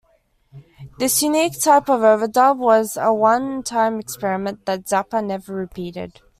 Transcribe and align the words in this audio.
This 0.97 1.21
unique 1.21 1.59
type 1.61 1.87
of 1.87 1.99
overdub 1.99 2.57
was 2.57 2.97
a 2.97 3.13
one-time 3.13 3.99
experiment 3.99 4.65
that 4.65 4.85
Zappa 4.85 5.23
never 5.23 5.53
repeated. 5.53 6.19